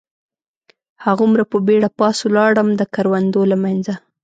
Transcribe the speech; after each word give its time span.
هغومره 1.05 1.43
په 1.51 1.57
بېړه 1.67 1.89
پاس 1.99 2.17
ولاړم، 2.23 2.69
د 2.75 2.81
کروندو 2.93 3.41
له 3.51 3.57
منځه. 3.63 3.93